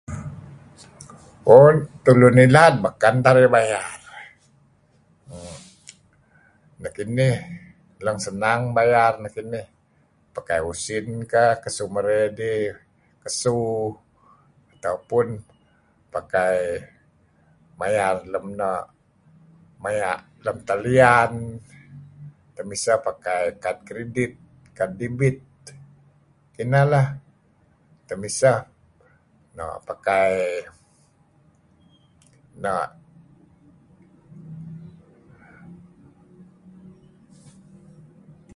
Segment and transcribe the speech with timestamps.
[1.53, 1.69] Oh
[2.05, 3.85] tulu nidad baken tah narih bayar.
[6.83, 7.37] Nekinih
[8.05, 9.67] lang senang bayar kinih.
[10.35, 12.63] Pakai usin kah ngesu marey idih
[13.21, 13.59] ngesu
[14.75, 15.27] atau pun
[16.13, 16.57] pakai
[17.79, 18.79] mayar lem noh
[19.83, 21.31] maya' lem talian.
[22.55, 23.43] Temiseh pakai
[23.87, 24.31] Kredit
[24.77, 25.37] Kad, Kad Debit.
[26.55, 27.07] Kinah lah.
[28.09, 28.59] Temisah
[29.87, 30.35] pakai
[32.63, 32.85] noh.